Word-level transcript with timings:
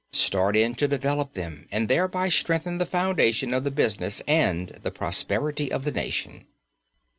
Start 0.13 0.55
in 0.55 0.73
to 0.73 0.87
develop 0.87 1.35
them 1.35 1.67
and 1.71 1.87
thereby 1.87 2.27
strengthen 2.27 2.79
the 2.79 2.87
foundation 2.87 3.53
of 3.53 3.61
the 3.63 3.69
business 3.69 4.19
and 4.27 4.69
the 4.81 4.89
prosperity 4.89 5.71
of 5.71 5.83
the 5.83 5.91
nation. 5.91 6.47